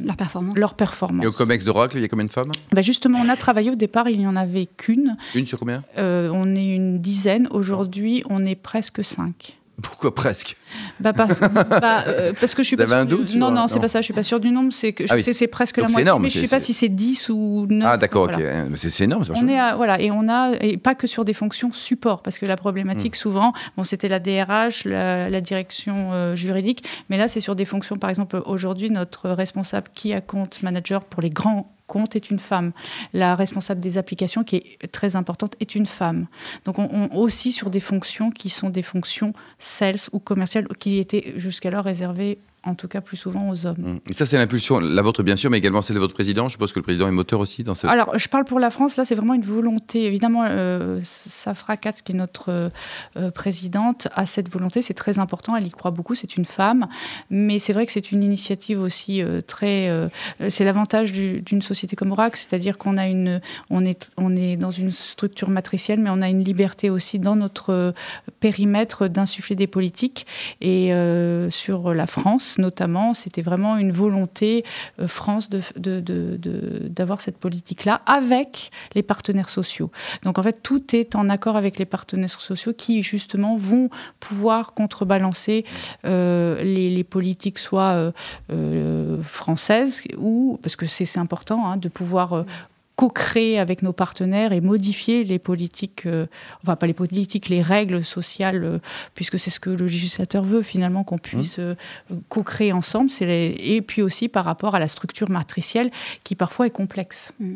leur 0.05 0.17
performance. 0.17 0.57
Leur 0.57 0.75
performance. 0.75 1.25
Et 1.25 1.27
au 1.29 1.33
COMEX 1.33 1.65
d'Oracle, 1.65 1.97
il 1.97 2.03
y 2.03 2.05
a 2.05 2.09
combien 2.09 2.27
de 2.27 2.31
femmes? 2.31 2.53
Bah 2.73 2.83
Justement, 2.83 3.21
on 3.25 3.29
a 3.29 3.37
travaillé 3.37 3.71
au 3.71 3.75
départ, 3.75 4.09
il 4.09 4.19
n'y 4.19 4.27
en 4.27 4.37
avait 4.37 4.67
qu'une. 4.67 5.17
Une 5.35 5.47
sur 5.47 5.59
combien? 5.59 5.83
On 5.97 6.55
est 6.55 6.75
une 6.75 7.01
dizaine. 7.01 7.49
Aujourd'hui, 7.51 8.23
on 8.29 8.45
est 8.45 8.57
presque 8.57 9.03
cinq. 9.03 9.59
Pourquoi 9.81 10.15
presque 10.15 10.57
bah 11.01 11.13
parce, 11.13 11.41
bah, 11.41 12.05
euh, 12.07 12.33
parce, 12.39 12.55
que 12.55 12.63
je 12.63 12.69
suis 12.69 12.77
Vous 12.77 12.85
pas 12.85 12.93
avez 12.93 13.03
un 13.03 13.05
doute 13.05 13.35
Non, 13.37 13.51
non, 13.51 13.69
c'est 13.69 13.81
pas 13.81 13.89
ça. 13.89 14.01
Je 14.01 14.05
suis 14.05 14.15
pas 14.15 14.23
sûr 14.23 14.39
du 14.39 14.51
nombre. 14.51 14.73
C'est 14.73 14.93
que 14.93 15.05
ah 15.09 15.21
c'est 15.21 15.47
presque 15.47 15.79
la 15.79 15.85
moitié, 15.85 16.03
énorme, 16.03 16.23
mais 16.23 16.29
je 16.29 16.41
sais 16.41 16.49
pas 16.49 16.61
si 16.61 16.73
c'est 16.73 16.89
10 16.89 17.31
ou 17.31 17.67
9. 17.69 17.89
Ah 17.91 17.97
d'accord, 17.97 18.25
ok. 18.25 18.43
C'est 18.77 19.05
énorme. 19.05 19.25
On 19.35 19.47
est 19.47 19.75
voilà, 19.77 20.01
et 20.01 20.11
on 20.11 20.29
a 20.29 20.53
et 20.61 20.77
pas 20.77 20.95
que 20.95 21.07
sur 21.07 21.25
des 21.25 21.33
fonctions 21.33 21.73
support, 21.73 22.23
parce 22.23 22.39
que 22.39 22.47
la 22.47 22.57
problématique 22.57 23.15
hmm. 23.15 23.19
souvent, 23.19 23.53
bon, 23.77 23.85
c'était 23.85 24.09
la 24.09 24.21
DRH, 24.21 24.85
la, 24.85 25.41
direction 25.41 26.13
euh, 26.13 26.37
juridique, 26.37 26.85
mais 27.09 27.17
là 27.17 27.29
c'est 27.29 27.41
sur 27.41 27.57
des 27.57 27.65
fonctions. 27.65 27.97
Par 27.97 28.11
exemple, 28.11 28.41
aujourd'hui, 28.47 28.91
notre 28.91 29.31
responsable 29.31 29.89
qui 29.95 30.13
a 30.13 30.21
compte 30.21 30.63
manager 30.63 31.05
pour 31.05 31.23
les 31.23 31.31
grands 31.31 31.75
compte 31.93 32.17
est 32.17 32.31
une 32.31 32.39
femme. 32.39 32.73
La 33.13 33.37
responsable 33.37 33.81
des 33.81 33.99
applications, 33.99 34.45
qui 34.45 34.57
est 34.57 34.91
très 34.91 35.15
importante, 35.15 35.57
est 35.61 35.75
une 35.75 35.85
femme. 35.85 36.27
Donc 36.65 36.79
on, 36.79 37.11
aussi 37.15 37.53
sur 37.53 37.69
des 37.69 37.81
fonctions 37.81 38.31
qui 38.31 38.49
sont 38.49 38.71
des 38.71 38.83
fonctions 38.83 39.35
sales 39.59 40.09
ou 40.13 40.19
commerciales 40.19 40.67
qui 40.79 40.99
étaient 40.99 41.35
jusqu'alors 41.37 41.85
réservées 41.85 42.39
en 42.65 42.75
tout 42.75 42.89
cas 42.89 43.01
plus 43.01 43.17
souvent 43.17 43.49
aux 43.49 43.67
hommes. 43.67 43.77
Mmh. 43.79 44.11
Et 44.11 44.15
ça, 44.15 44.27
c'est 44.27 44.39
l'impulsion, 44.39 44.79
la 44.79 45.03
vôtre 45.03 45.23
bien 45.23 45.37
sûr, 45.37 45.51
mais 45.51 45.59
également 45.59 45.83
celle 45.83 45.97
de 45.97 46.01
votre 46.01 46.15
président. 46.15 46.49
Je 46.49 46.53
suppose 46.53 46.73
que 46.73 46.79
le 46.79 46.85
président 46.85 47.09
est 47.09 47.13
moteur 47.13 47.41
aussi 47.41 47.65
dans 47.65 47.75
ce... 47.75 47.87
Alors, 47.87 48.17
je 48.19 48.29
parle 48.29 48.45
pour 48.45 48.61
la 48.61 48.71
France, 48.71 48.97
là, 48.97 49.05
c'est 49.05 49.15
vraiment 49.15 49.35
une 49.35 49.43
volonté. 49.43 50.05
Évidemment, 50.05 50.45
euh, 50.47 51.01
Safra 51.05 51.77
Katz, 51.77 52.03
qui 52.03 52.13
est 52.13 52.15
notre 52.15 52.71
euh, 53.17 53.31
présidente, 53.33 54.09
a 54.15 54.27
cette 54.27 54.49
volonté, 54.49 54.81
c'est 54.81 54.95
très 54.95 55.19
important, 55.19 55.57
elle 55.57 55.67
y 55.67 55.71
croit 55.71 55.91
beaucoup, 55.91 56.15
c'est 56.15 56.37
une 56.37 56.45
femme, 56.45 56.87
mais 57.31 57.59
c'est 57.59 57.73
vrai 57.73 57.85
que 57.87 57.93
c'est 57.93 58.13
une 58.13 58.23
initiative 58.23 58.81
aussi 58.81 59.23
euh, 59.23 59.41
très... 59.41 59.89
Euh, 59.89 60.09
c'est 60.49 60.65
l'avantage 60.65 61.13
d'une 61.13 61.63
société 61.63 61.97
comme 61.97 62.13
Oracle, 62.13 62.39
c'est-à-dire 62.39 62.79
qu'on 62.79 62.97
a 62.97 63.09
une... 63.09 63.41
On 63.71 63.85
est, 63.85 64.11
on 64.17 64.37
est 64.37 64.57
dans 64.57 64.71
une 64.71 64.91
structure 64.91 65.51
matricielle, 65.51 66.01
mais 66.01 66.11
on 66.11 66.23
a 66.23 66.29
une 66.29 66.45
liberté 66.45 66.91
aussi 66.91 67.19
dans 67.19 67.35
notre 67.37 67.95
périmètre 68.41 69.09
d'insuffler 69.09 69.57
des 69.57 69.67
politiques. 69.67 70.27
Et 70.61 70.93
sur 71.51 71.95
la 71.95 72.07
France, 72.07 72.52
notamment, 72.59 73.15
c'était 73.15 73.43
vraiment 73.43 73.77
une 73.77 73.93
volonté 73.93 74.65
euh, 75.01 75.09
France 75.09 75.49
d'avoir 75.51 77.19
de, 77.19 77.23
cette 77.23 77.39
politique-là 77.39 78.03
avec 78.07 78.71
les 78.95 79.03
partenaires 79.03 79.49
sociaux. 79.49 79.91
Donc 80.25 80.39
en 80.39 80.43
fait, 80.43 80.63
tout 80.63 80.95
est 80.95 81.15
en 81.15 81.29
accord 81.29 81.57
avec 81.57 81.79
les 81.79 81.85
partenaires 81.85 82.31
sociaux 82.31 82.73
qui 82.77 83.03
justement 83.03 83.57
vont 83.57 83.91
pouvoir 84.21 84.75
contrebalancer 84.75 85.65
euh, 86.05 86.63
les, 86.63 87.05
politiques 87.05 87.59
soit 87.59 88.13
euh, 88.51 89.23
françaises 89.23 90.03
ou 90.17 90.59
parce 90.63 90.77
que 90.77 90.87
c'est 90.87 91.19
important 91.19 91.67
hein, 91.67 91.77
de 91.77 91.89
pouvoir 91.89 92.45
co-créer 92.97 93.59
avec 93.59 93.83
nos 93.83 93.93
partenaires 93.93 94.53
et 94.53 94.61
modifier 94.61 95.25
les 95.25 95.39
politiques, 95.39 96.07
euh, 96.07 96.27
enfin 96.63 96.77
pas 96.77 96.87
les 96.87 96.93
politiques, 96.93 97.49
les 97.49 97.63
règles 97.63 98.05
sociales, 98.05 98.65
euh, 98.65 98.79
puisque 99.15 99.39
c'est 99.39 99.51
ce 99.51 99.61
que 99.61 99.71
le 99.71 99.87
législateur 99.87 100.45
veut 100.45 100.63
finalement 100.63 101.05
qu'on 101.05 101.19
puisse 101.19 101.59
mmh. 101.59 101.63
euh, 101.63 101.75
co-créer 102.29 102.73
ensemble. 102.73 103.11
Et 103.21 103.83
puis 103.87 104.03
aussi 104.03 104.29
par 104.29 104.45
rapport 104.45 104.75
à 104.75 104.79
la 104.79 104.89
structure 104.89 105.31
matricielle 105.31 105.91
qui 106.25 106.35
parfois 106.35 106.67
est 106.67 106.71
complexe. 106.71 107.33
Mmh. 107.41 107.55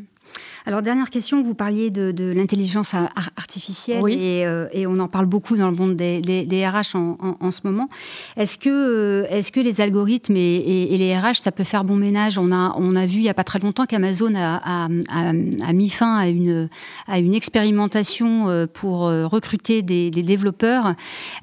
Alors, 0.69 0.83
dernière 0.83 1.11
question, 1.11 1.45
vous 1.45 1.55
parliez 1.55 1.91
de, 1.91 2.33
l'intelligence 2.33 2.93
artificielle 3.37 4.03
euh, 4.05 4.67
et, 4.73 4.85
on 4.89 4.99
en 4.99 5.07
parle 5.07 5.27
beaucoup 5.27 5.57
dans 5.57 5.71
le 5.71 5.77
monde 5.77 5.95
des, 5.95 6.67
RH 6.67 6.97
en, 6.97 7.51
ce 7.53 7.61
moment. 7.63 7.89
Est-ce 8.37 8.59
que, 8.59 8.69
euh, 8.69 9.27
est 9.31 9.49
que 9.53 9.61
les 9.61 9.81
algorithmes 9.81 10.37
et, 10.37 10.89
les 10.91 11.17
RH, 11.17 11.37
ça 11.37 11.53
peut 11.53 11.63
faire 11.63 11.85
bon 11.85 11.95
ménage? 11.95 12.37
On 12.37 12.51
a, 12.51 12.75
on 12.77 12.97
a 12.97 13.07
vu 13.07 13.19
il 13.19 13.23
n'y 13.23 13.29
a 13.29 13.35
pas 13.35 13.45
très 13.45 13.61
longtemps 13.61 13.85
qu'Amazon 13.87 14.33
a, 14.35 14.89
mis 15.73 15.89
fin 15.89 16.17
à 16.17 16.27
une, 16.27 16.69
à 17.07 17.21
une 17.21 17.35
expérimentation 17.35 18.49
euh, 18.49 18.67
pour 18.67 19.03
recruter 19.03 19.83
des, 19.83 20.11
développeurs. 20.11 20.95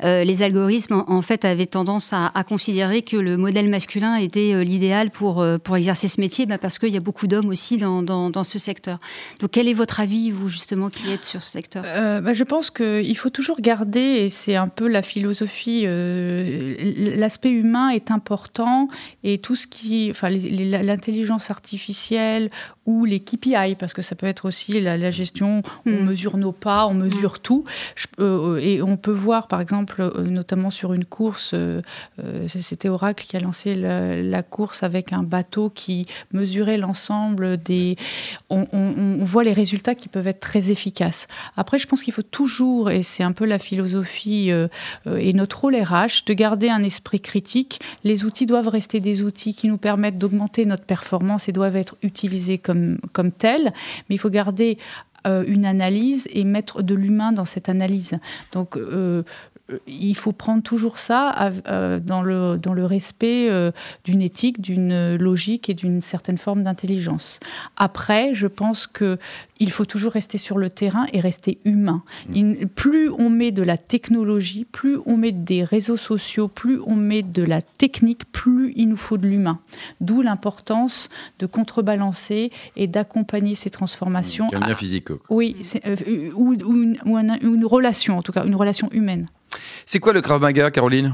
les 0.01 0.41
algorithmes, 0.41 1.05
en, 1.07 1.21
fait, 1.21 1.45
avaient 1.45 1.65
tendance 1.65 2.11
à, 2.11 2.43
considérer 2.43 3.03
que 3.03 3.15
le 3.15 3.37
modèle 3.37 3.69
masculin 3.69 4.17
était 4.17 4.65
l'idéal 4.65 5.11
pour, 5.11 5.45
pour 5.63 5.77
exercer 5.77 6.09
ce 6.09 6.19
métier, 6.19 6.45
bah, 6.45 6.57
parce 6.57 6.77
qu'il 6.77 6.89
y 6.89 6.97
a 6.97 6.99
beaucoup 6.99 7.27
d'hommes 7.27 7.47
aussi 7.47 7.77
dans, 7.77 8.03
dans 8.03 8.43
ce 8.43 8.59
secteur. 8.59 8.72
Donc, 9.39 9.51
quel 9.51 9.67
est 9.67 9.73
votre 9.73 9.99
avis, 9.99 10.31
vous, 10.31 10.49
justement, 10.49 10.89
qui 10.89 11.11
êtes 11.11 11.25
sur 11.25 11.43
ce 11.43 11.51
secteur? 11.51 11.83
Euh, 11.85 12.21
bah, 12.21 12.33
Je 12.33 12.43
pense 12.43 12.71
qu'il 12.71 13.17
faut 13.17 13.29
toujours 13.29 13.61
garder, 13.61 13.99
et 13.99 14.29
c'est 14.29 14.55
un 14.55 14.67
peu 14.67 14.87
la 14.87 15.01
philosophie, 15.01 15.83
euh, 15.85 16.75
l'aspect 17.15 17.51
humain 17.51 17.89
est 17.89 18.11
important, 18.11 18.87
et 19.23 19.37
tout 19.37 19.55
ce 19.55 19.67
qui. 19.67 20.09
Enfin, 20.11 20.29
l'intelligence 20.29 21.51
artificielle 21.51 22.49
ou 22.85 23.05
les 23.05 23.19
KPI, 23.19 23.75
parce 23.77 23.93
que 23.93 24.01
ça 24.01 24.15
peut 24.15 24.27
être 24.27 24.45
aussi 24.45 24.81
la, 24.81 25.11
gestion, 25.11 25.61
on 25.85 25.91
mm. 25.91 26.05
mesure 26.05 26.37
nos 26.37 26.51
pas, 26.51 26.85
on 26.87 26.93
mesure 26.93 27.33
mm. 27.33 27.43
tout. 27.43 27.65
Euh, 28.19 28.57
et 28.57 28.81
on 28.81 28.97
peut 28.97 29.11
voir, 29.11 29.47
par 29.47 29.61
exemple, 29.61 30.11
notamment 30.23 30.69
sur 30.69 30.93
une 30.93 31.05
course, 31.05 31.55
c'était 32.47 32.89
Oracle 32.89 33.25
qui 33.25 33.37
a 33.37 33.39
lancé 33.39 33.75
la, 33.75 34.43
course 34.43 34.83
avec 34.83 35.13
un 35.13 35.23
bateau 35.23 35.69
qui 35.69 36.05
mesurait 36.31 36.77
l'ensemble 36.77 37.57
des 37.57 37.95
on, 38.49 39.23
voit 39.23 39.43
les 39.43 39.53
résultats 39.53 39.95
qui 39.95 40.09
peuvent 40.09 40.27
être 40.27 40.39
très 40.39 40.71
efficaces. 40.71 41.27
Après, 41.55 41.77
je 41.77 41.87
pense 41.87 42.03
qu'il 42.03 42.13
faut 42.13 42.21
toujours, 42.21 42.91
et 42.91 43.03
c'est 43.03 43.23
un 43.23 43.31
peu 43.31 43.45
la 43.45 43.59
philosophie 43.59 44.51
euh, 44.51 44.67
euh, 45.07 45.17
et 45.17 45.33
notre 45.33 45.61
rôle 45.61 45.75
RH, 45.75 46.25
de 46.25 46.33
garder 46.33 46.69
un 46.69 46.83
esprit 46.83 47.19
critique. 47.19 47.79
Les 48.03 48.25
outils 48.25 48.45
doivent 48.45 48.67
rester 48.67 48.99
des 48.99 49.23
outils 49.23 49.53
qui 49.53 49.67
nous 49.67 49.77
permettent 49.77 50.17
d'augmenter 50.17 50.65
notre 50.65 50.85
performance 50.85 51.49
et 51.49 51.51
doivent 51.51 51.75
être 51.75 51.95
utilisés 52.01 52.57
comme, 52.57 52.72
comme 53.11 53.31
tels, 53.31 53.73
mais 54.09 54.15
il 54.15 54.17
faut 54.17 54.29
garder 54.29 54.77
euh, 55.27 55.43
une 55.47 55.65
analyse 55.65 56.27
et 56.31 56.43
mettre 56.43 56.81
de 56.81 56.95
l'humain 56.95 57.31
dans 57.31 57.45
cette 57.45 57.69
analyse. 57.69 58.17
Donc, 58.51 58.77
euh, 59.71 59.79
il 59.87 60.15
faut 60.15 60.33
prendre 60.33 60.61
toujours 60.61 60.97
ça 60.97 61.51
euh, 61.67 61.99
dans, 61.99 62.21
le, 62.21 62.57
dans 62.57 62.73
le 62.73 62.85
respect 62.85 63.49
euh, 63.49 63.71
d'une 64.03 64.21
éthique, 64.21 64.59
d'une 64.59 65.15
logique 65.15 65.69
et 65.69 65.73
d'une 65.73 66.01
certaine 66.01 66.37
forme 66.37 66.63
d'intelligence. 66.63 67.39
Après, 67.77 68.33
je 68.33 68.47
pense 68.47 68.87
que 68.87 69.17
il 69.59 69.71
faut 69.71 69.85
toujours 69.85 70.11
rester 70.11 70.37
sur 70.37 70.57
le 70.57 70.69
terrain 70.69 71.05
et 71.13 71.21
rester 71.21 71.59
humain. 71.63 72.03
Mm. 72.27 72.65
plus 72.75 73.09
on 73.09 73.29
met 73.29 73.51
de 73.51 73.63
la 73.63 73.77
technologie, 73.77 74.65
plus 74.65 74.97
on 75.05 75.15
met 75.15 75.31
des 75.31 75.63
réseaux 75.63 75.95
sociaux, 75.95 76.49
plus 76.49 76.81
on 76.85 76.95
met 76.95 77.21
de 77.21 77.43
la 77.43 77.61
technique, 77.61 78.29
plus 78.33 78.73
il 78.75 78.89
nous 78.89 78.97
faut 78.97 79.17
de 79.17 79.27
l'humain. 79.27 79.59
D'où 80.01 80.21
l'importance 80.21 81.09
de 81.39 81.45
contrebalancer 81.45 82.51
et 82.75 82.87
d'accompagner 82.87 83.55
ces 83.55 83.69
transformations. 83.69 84.49
Un 84.53 84.59
lien 84.59 84.75
physique. 84.75 85.12
Oui, 85.29 85.55
ou, 86.35 86.53
une 86.53 87.65
relation, 87.65 88.17
en 88.17 88.21
tout 88.21 88.31
cas, 88.31 88.45
une 88.45 88.55
relation 88.55 88.89
humaine. 88.91 89.27
C'est 89.85 89.99
quoi 89.99 90.13
le 90.13 90.21
Krav 90.21 90.41
Maga, 90.41 90.71
Caroline? 90.71 91.13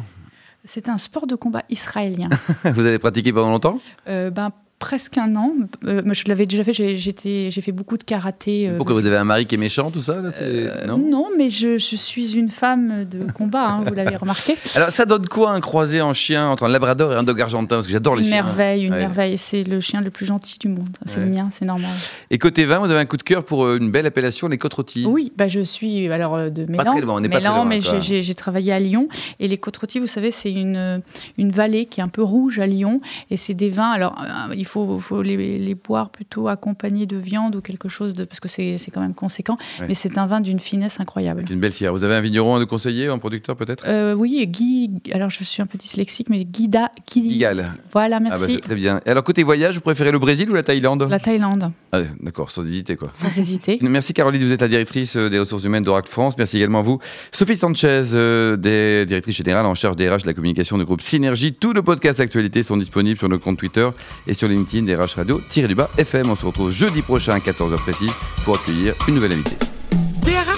C'est 0.63 0.89
un 0.89 0.97
sport 0.97 1.25
de 1.25 1.35
combat 1.35 1.63
israélien. 1.69 2.29
Vous 2.63 2.85
avez 2.85 2.99
pratiqué 2.99 3.31
pendant 3.31 3.51
longtemps? 3.51 3.79
Euh, 4.07 4.29
ben, 4.29 4.51
presque 4.79 5.17
un 5.17 5.35
an. 5.35 5.53
Euh, 5.85 6.01
je 6.13 6.23
l'avais 6.27 6.45
déjà 6.45 6.63
fait, 6.63 6.73
j'ai 6.73 7.51
fait 7.51 7.71
beaucoup 7.71 7.97
de 7.97 8.03
karaté. 8.03 8.69
Euh, 8.69 8.77
Pourquoi 8.77 8.95
vous 8.95 9.05
avez 9.05 9.17
un 9.17 9.25
mari 9.25 9.45
qui 9.45 9.55
est 9.55 9.57
méchant, 9.57 9.91
tout 9.91 10.01
ça 10.01 10.15
euh, 10.41 10.87
non, 10.87 11.27
mais 11.37 11.49
je, 11.49 11.77
suis 11.77 12.35
une 12.35 12.49
femme 12.49 13.05
de 13.05 13.29
combat, 13.31 13.67
hein, 13.67 13.83
vous 13.85 13.93
l'avez 13.93 14.15
remarqué. 14.15 14.55
Alors 14.75 14.91
ça 14.91 15.05
donne 15.05 15.27
quoi 15.27 15.51
un 15.51 15.59
croisé 15.59 16.01
en 16.01 16.13
chien 16.13 16.47
entre 16.47 16.63
un 16.63 16.69
labrador 16.69 17.11
et 17.11 17.15
un 17.15 17.23
dog 17.23 17.41
argentin? 17.41 17.75
Parce 17.75 17.87
que 17.87 17.91
j'adore 17.91 18.15
les 18.15 18.23
chiens. 18.23 18.39
Une 18.39 18.45
merveille, 18.45 18.85
une 18.85 18.95
merveille. 18.95 19.37
C'est 19.37 19.63
le 19.63 19.81
chien 19.81 20.01
le 20.01 20.09
plus 20.09 20.25
gentil 20.25 20.57
du 20.57 20.69
monde. 20.69 20.89
C'est 21.05 21.19
le 21.19 21.25
mien, 21.25 21.49
c'est 21.51 21.65
normal. 21.65 21.91
Et 22.31 22.37
côté 22.37 22.63
vin, 22.63 22.79
vous 22.79 22.85
avez 22.85 22.99
un 22.99 23.05
coup 23.05 23.17
de 23.17 23.23
cœur 23.23 23.43
pour 23.43 23.73
une 23.73 23.91
belle 23.91 24.05
appellation, 24.05 24.47
les 24.47 24.57
côtes 24.57 24.73
rôties 24.73 25.05
Oui, 25.05 25.33
bah, 25.35 25.47
je 25.47 25.59
suis 25.59 26.07
alors 26.07 26.49
de 26.49 26.65
Mélan. 26.65 26.83
Pas 26.83 26.89
très 26.91 27.01
loin, 27.01 27.15
on 27.15 27.19
n'est 27.19 27.29
pas 27.29 27.41
très 27.41 27.49
loin. 27.49 27.65
mais 27.65 27.81
j'ai 27.81 28.35
travaillé 28.35 28.71
à 28.71 28.79
Lyon. 28.79 29.09
Et 29.39 29.49
les 29.49 29.57
côtes 29.57 29.77
rôties, 29.77 29.99
vous 29.99 30.07
savez, 30.07 30.31
c'est 30.31 30.53
une, 30.53 31.01
une 31.37 31.51
vallée 31.51 31.85
qui 31.85 31.99
est 31.99 32.03
un 32.03 32.09
peu 32.09 32.23
rouge 32.23 32.59
à 32.59 32.67
Lyon. 32.67 33.01
Et 33.29 33.37
c'est 33.37 33.53
des 33.53 33.69
vins, 33.69 33.91
alors 33.91 34.15
il 34.55 34.65
faut, 34.69 34.99
faut 34.99 35.21
les 35.21 35.57
les, 35.57 35.75
boire 35.75 36.09
plutôt 36.09 36.47
accompagnés 36.47 37.05
de 37.05 37.17
viande 37.17 37.55
ou 37.55 37.61
quelque 37.61 37.89
chose 37.89 38.13
de. 38.13 38.23
parce 38.23 38.39
que 38.39 38.47
c'est 38.47 38.77
quand 38.93 39.01
même 39.01 39.13
conséquent. 39.13 39.57
Mais 39.87 39.95
c'est 39.95 40.17
un 40.17 40.27
vin 40.27 40.41
d'une 40.41 40.59
finesse 40.59 40.99
incroyable. 40.99 41.45
Une 41.49 41.59
belle 41.59 41.73
sierre. 41.73 41.93
Vous 41.93 42.03
avez 42.03 42.15
un 42.15 42.21
vigneron 42.21 42.55
à 42.55 42.59
nous 42.59 42.67
conseiller, 42.67 43.07
un 43.07 43.17
producteur 43.17 43.55
peut-être? 43.55 43.83
Euh, 43.87 44.13
Oui, 44.13 44.45
Guy. 44.47 44.91
Alors 45.11 45.29
je 45.29 45.43
suis 45.43 45.61
un 45.61 45.65
peu 45.65 45.77
dyslexique, 45.77 46.29
mais 46.29 46.45
Guida. 46.45 46.91
Guy... 47.11 47.43
Voilà, 47.91 48.17
ah 48.17 48.19
bah, 48.19 48.35
merci. 48.37 48.59
Très 48.59 48.75
bien. 48.75 49.01
Et 49.05 49.09
alors 49.09 49.23
côté 49.23 49.43
voyage, 49.43 49.75
vous 49.75 49.81
préférez 49.81 50.11
le 50.11 50.19
Brésil 50.19 50.49
ou 50.49 50.53
la 50.53 50.63
Thaïlande? 50.63 51.07
La 51.09 51.19
Thaïlande. 51.19 51.71
Ah, 51.91 52.01
D'accord, 52.19 52.51
sans 52.51 52.63
hésiter 52.63 52.95
quoi. 52.95 53.09
Sans 53.13 53.35
hésiter. 53.37 53.79
Merci 53.81 54.13
Caroline, 54.13 54.43
vous 54.43 54.51
êtes 54.51 54.61
la 54.61 54.67
directrice 54.67 55.15
euh, 55.15 55.29
des 55.29 55.39
ressources 55.39 55.63
humaines 55.63 55.83
d'Oracle 55.83 56.09
France. 56.09 56.35
Merci 56.37 56.57
également 56.57 56.79
à 56.79 56.83
vous. 56.83 56.99
Sophie 57.31 57.57
Sanchez, 57.57 58.03
euh, 58.13 58.55
des 58.57 59.05
directrices 59.05 59.37
générales 59.37 59.65
en 59.65 59.75
charge 59.75 59.95
des 59.95 60.09
RH 60.09 60.21
de 60.21 60.27
la 60.27 60.33
communication 60.33 60.77
du 60.77 60.85
groupe 60.85 61.01
Synergie. 61.01 61.53
Tous 61.53 61.73
nos 61.73 61.83
podcasts 61.83 62.19
d'actualité 62.19 62.63
sont 62.63 62.77
disponibles 62.77 63.17
sur 63.17 63.29
nos 63.29 63.39
comptes 63.39 63.57
Twitter 63.57 63.89
et 64.27 64.33
sur 64.33 64.47
les 64.47 64.55
DRH 64.63 65.15
Radio-du-bas 65.15 65.89
FM. 65.97 66.29
On 66.29 66.35
se 66.35 66.45
retrouve 66.45 66.71
jeudi 66.71 67.01
prochain 67.01 67.33
à 67.33 67.39
14h 67.39 67.77
précise 67.77 68.11
pour 68.45 68.55
accueillir 68.55 68.93
une 69.07 69.15
nouvelle 69.15 69.33
invitée. 69.33 69.57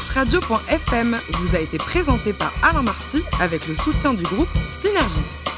Radio.fm 0.10 1.16
vous 1.34 1.56
a 1.56 1.60
été 1.60 1.78
présenté 1.78 2.34
par 2.34 2.52
Alain 2.64 2.82
Marty 2.82 3.22
avec 3.40 3.68
le 3.68 3.76
soutien 3.76 4.14
du 4.14 4.24
groupe 4.24 4.50
Synergie. 4.74 5.51